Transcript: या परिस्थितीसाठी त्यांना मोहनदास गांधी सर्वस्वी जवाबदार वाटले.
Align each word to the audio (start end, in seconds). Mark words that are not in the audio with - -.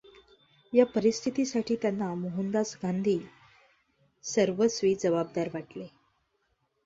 या 0.73 0.85
परिस्थितीसाठी 0.85 1.75
त्यांना 1.75 2.13
मोहनदास 2.13 2.77
गांधी 2.83 3.17
सर्वस्वी 4.23 4.95
जवाबदार 4.95 5.49
वाटले. 5.53 5.87